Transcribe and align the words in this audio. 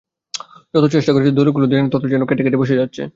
যতই 0.73 0.91
চেষ্টা 0.95 1.11
করছে 1.13 1.31
দড়িগুলো 1.31 1.65
ততই 1.91 2.11
যেন 2.13 2.23
কেটে-কেটে 2.25 2.61
বসে 2.61 2.75
যাচ্ছে। 2.75 3.01